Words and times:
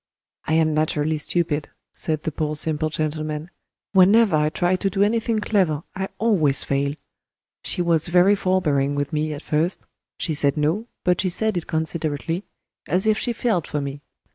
I 0.45 0.53
am 0.53 0.73
naturally 0.73 1.19
stupid," 1.19 1.69
said 1.91 2.23
the 2.23 2.31
poor 2.31 2.55
simple 2.55 2.89
gentleman; 2.89 3.51
"whenever 3.91 4.35
I 4.35 4.49
try 4.49 4.75
to 4.77 4.89
do 4.89 5.03
anything 5.03 5.37
clever 5.37 5.83
I 5.95 6.09
always 6.17 6.63
fail. 6.63 6.95
She 7.61 7.83
was 7.83 8.07
very 8.07 8.33
forbearing 8.33 8.95
with 8.95 9.13
me 9.13 9.31
at 9.31 9.43
first; 9.43 9.83
she 10.17 10.33
said 10.33 10.57
No, 10.57 10.87
but 11.03 11.21
she 11.21 11.29
said 11.29 11.55
it 11.55 11.67
considerately, 11.67 12.43
as 12.87 13.05
if 13.05 13.19
she 13.19 13.31
felt 13.31 13.67
for 13.67 13.79
me. 13.79 14.01